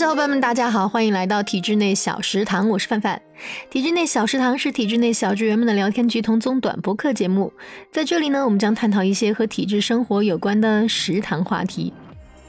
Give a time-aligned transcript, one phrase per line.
[0.00, 3.20] 小伙伴们，大家好，欢迎来到体制内小食堂，我是范范。
[3.68, 7.52] 体制内小食堂是体制内小职员们的聊天局同综短播客节目，
[7.92, 11.92] 在这里呢，我们将探讨一些和体制生活有关的食堂话题。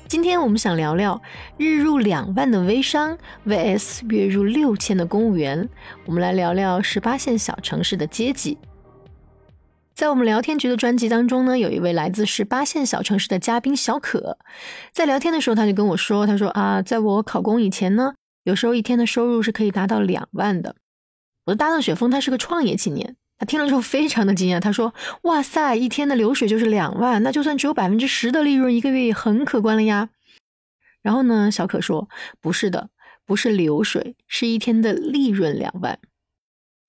[0.08, 1.22] 今天我们想聊聊
[1.58, 5.68] 日入两万的微商 vs 月入六千的公务员，
[6.06, 8.58] 我们来聊聊十八线小城市的阶级。
[10.02, 14.40] 在我们聊天局的专辑当中呢，有一位来自十八线小城市的嘉宾小可，
[14.92, 20.76] 在聊天的时候他就跟我说，他说啊，在我考公以前呢，有时候一天的收入是可以达到两万的。
[21.46, 30.10] 我的搭档雪峰他是个创业青年，他听了之后非常的惊讶，他说哇塞，一天的流水就是两万，那就算只有百分之十的利润，一个月也很可观了呀。
[31.04, 32.10] 然后呢，小可说
[32.42, 32.90] 不是的，
[33.28, 36.00] 不是流水，是一天的利润两万。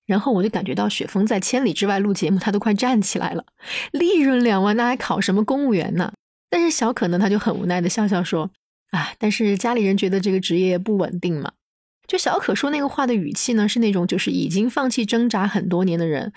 [0.05, 3.45] 然后我就感觉到雪峰在千里之外录节目，他都快站起来了。
[3.91, 6.11] 利润两万，那还考什么公务员呢？
[6.49, 8.51] 但是小可呢，他就很无奈的笑笑说
[8.91, 11.51] ：“啊，但是家里人觉得这个职业不稳定嘛。”
[12.05, 16.33] 就小可说那个话的语气呢，是那种就是已经放弃挣扎很多年的人。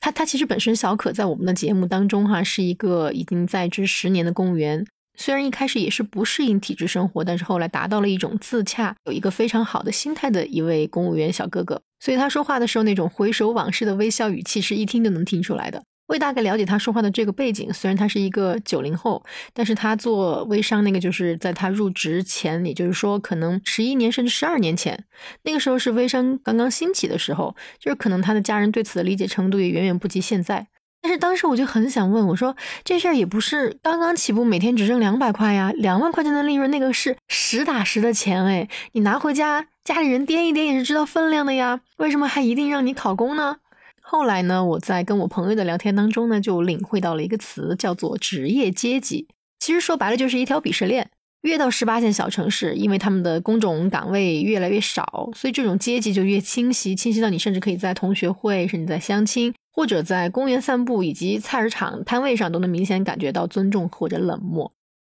[0.00, 4.86] 他他其实本身小可在我们的节目当中哈，是一个已经在职十年的公务员。
[5.18, 11.82] 虽然一开始也是不适应体制生活，但是后来达到了一种自洽，有一个非常好的心态的一位公务员小哥哥。
[12.00, 15.82] 所以他说话的时候那种回首往事的微笑语气，是一听就能听出来的。
[16.08, 25.04] 我大概了解他说话的这个背景，虽然他是一个九零后，但是他做微商那个就是在他入职前，也就是说可能十一年甚至十二年前，
[25.42, 30.68] 那个时候是微商刚刚兴起的时候，就是可能他的家人对此的理解程度也远远不及现在。
[31.02, 43.56] 但是当时我就很想问，我说这事儿也不是刚刚起步，每天只挣两百块呀，两万块钱的利润，那个是实打实的钱哎，你拿回家，家里人掂一掂也是知道分量的呀，为什么还一定让你考公呢？
[44.02, 49.26] 后来呢，我在跟我朋友的聊天当中呢，就领会到了一个词，叫做职业阶级，
[49.58, 51.08] 其实说白了就是一条鄙视链。
[51.40, 59.54] 越到十八线小城市，因为他们的工种岗位越来越少，所以这种阶级就越清晰，清晰到你甚至可以在同学会，甚至在相亲。
[59.72, 64.70] 或者在公园散步，以及菜市场摊位上，都能明显感觉到尊重或者冷漠。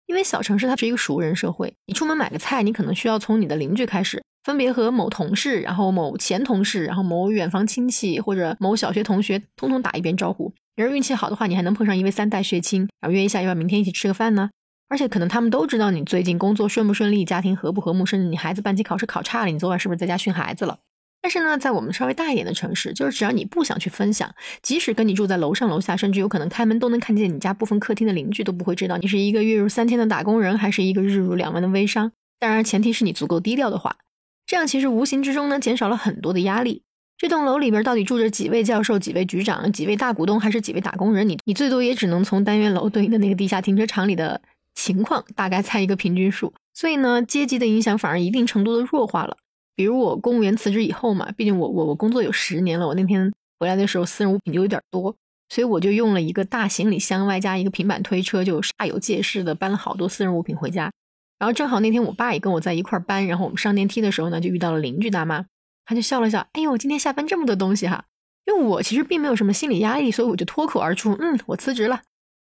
[0.07, 10.53] 因为小城市它是一个熟人社会，你出门买个菜，你可能需要从你的邻居开始，分别和某同事、然后某前同事、然后某远房亲戚或者某小学同学，通通打一遍招呼。
[10.77, 14.51] 要是运气好的话，你还能碰上一位三代血亲，然后约一下，要不要明天一起吃个饭呢？
[14.91, 20.79] 而且可能他们都知道你最近工作顺不顺利，家庭和不和睦，甚至你孩子班级考试考差了，你昨晚是不是在家训孩子了？
[21.23, 32.13] 但是呢，在我们稍微大一点的城市，就是只要你不想去分享，即使跟你住在楼上楼下，甚至有可能开门都能看见你家部分客厅的邻居，都不会知道你是一个月入三千的打工人，还是一个日入两万的微商。
[32.39, 33.97] 当然，前提是你足够低调的话，
[34.47, 36.83] 这样其实无形之中呢，减少了很多的压力。
[37.17, 41.29] 这栋楼里边到底住着几位教授、几位局长、几位大股东，还是几位打工人？
[41.29, 44.41] 你你最多也只能从单元楼对应的那个地下停车场里的
[44.75, 46.53] 情况大概猜一个平均数。
[46.75, 49.37] 所以呢，阶级的影响反而一定程度的弱化了。
[49.77, 55.15] 比如我公务员辞职以后嘛，毕竟我我我工作有十年了，我那天回来的时候私人物品就有点多，
[55.49, 60.91] 所以我就用了一个大行李箱外加一个平板推车，就煞有介事的搬了好多私人物品回家。
[61.45, 65.45] 然后正好那天我爸也跟我在一块搬，然后我们上电梯的时候呢，就遇到了邻居大妈，
[65.85, 68.07] 她就笑了笑，哎呦，今天下班这么多东西哈。
[68.47, 72.01] 因为我其实并没有什么心理压力，所以我就脱口而出，嗯，我辞职了。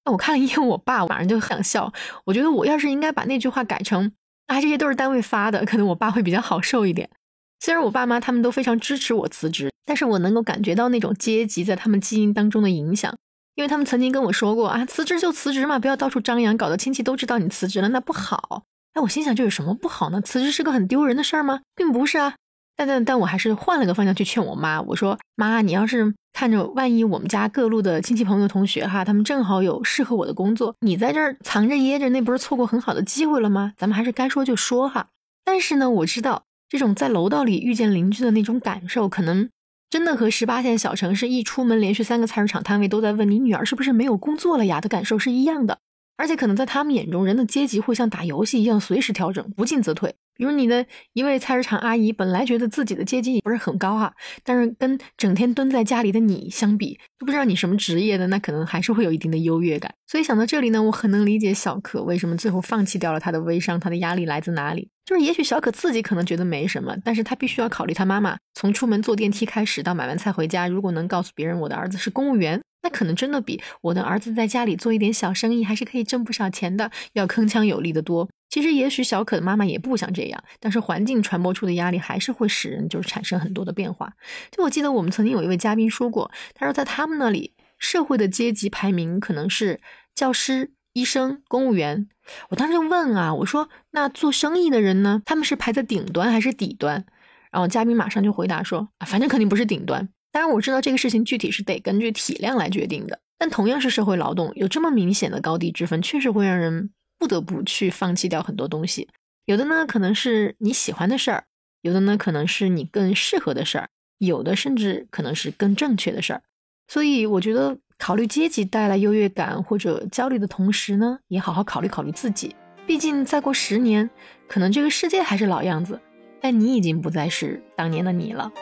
[0.05, 1.93] 那我看了一眼我爸，我马上就想笑。
[2.27, 4.13] 我觉得我要是应该把那句话改成。
[4.47, 7.11] 啊，这些都是单位发的，可能我爸会比较好受一点。
[7.59, 13.13] 虽然我爸妈他们都非常支持我辞职，但是我能够感觉到那种阶级在他们基因当中的影响，
[13.57, 18.65] 因为他们曾经跟我说过啊，辞职就辞职嘛，不要到处张扬，搞得亲戚都知道你辞职了，那不好。
[18.97, 20.23] 哎，我心想，这有什么不好呢？
[20.23, 21.61] 辞职是个很丢人的事儿吗？
[21.75, 22.33] 并不是啊。
[22.75, 33.75] 但但但我还是换了个方向去劝我妈，我说妈，你要是看着万一我们家各路的亲戚朋友同学哈，他们正好有适合我的工作，你在这儿藏着掖着，那不是错过很好的机会了吗？
[33.77, 35.09] 咱们还是该说就说哈。
[35.45, 39.51] 但是呢，我知道这种在楼道里遇见邻居的那种感受，可能
[39.91, 45.81] 真的和十八线小城市一出门连续三个菜市场摊位都在问你女儿是不是没有工作了呀的感受是一样的。
[46.17, 50.15] 而且可能在他们眼中，人的阶级会像打游戏一样随时调整，不进则退。
[50.35, 50.85] 比如你的
[51.15, 54.13] 一位菜市场阿姨，本来觉得自己的阶级也不是很高啊，
[54.45, 59.95] 但是跟整天蹲在家里的你相比，都不知道你什么职业的，那可能还是会有一定的优越感。
[60.07, 64.91] 所以想到这里呢，我很能理解小可为什么最后放弃掉了他的微商，他的压力来自哪里？
[65.07, 72.61] 就是也许小可自己可能觉得没什么，但是他必须要考虑他妈妈从出门坐电梯开始到买完菜回家，如果能告诉别人我的儿子是公务员。
[72.87, 78.29] 那可能真的比我的儿子在家里做一点小生意，还是可以挣不少钱的，要铿锵有力的多。
[78.49, 84.13] 其实，也许小可的妈妈也不想这样，但是环境传播出的压力还是会使人就是产生很多的变化。
[84.53, 89.81] 就我记得我们曾经有一位嘉宾说过，他说在他们那里，社会的阶级排名可能是
[90.15, 92.07] 教师、医生、公务员，
[92.51, 95.21] 我当时就问啊，我说那做生意的人呢？
[95.25, 97.05] 他们是排在顶端还是底端？
[97.51, 100.09] 然后嘉宾马上就回答说，反正肯定不是顶端。
[100.37, 109.09] 当然我知道这个事情具体是得根据体量来决定的，但同样是社会劳动，有这么明显的高低之分，确实会让人不得不去放弃掉很多东西。
[109.47, 111.45] 有的呢可能是你喜欢的事儿，
[111.81, 113.89] 有的呢可能是你更适合的事儿，
[114.19, 116.43] 有的甚至可能是更正确的事儿。
[116.87, 117.79] 所以我觉得。
[117.99, 122.55] 考虑阶级带来优越感或者焦虑的同时呢，也好好考虑考虑自己。
[122.87, 124.11] 毕竟再过十年，
[124.47, 125.99] 可能这个世界还是老样子，
[126.39, 128.53] 但你已经不再是当年的你了。